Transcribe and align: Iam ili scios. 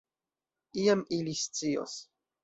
Iam 0.83 1.03
ili 1.17 1.35
scios. 1.41 1.93